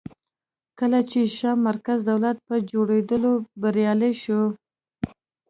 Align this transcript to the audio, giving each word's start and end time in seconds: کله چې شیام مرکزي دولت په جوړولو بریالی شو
کله 0.79 0.99
چې 1.09 1.19
شیام 1.35 1.59
مرکزي 1.69 2.03
دولت 2.11 2.37
په 2.47 2.55
جوړولو 2.71 3.31
بریالی 3.61 4.13
شو 4.23 4.41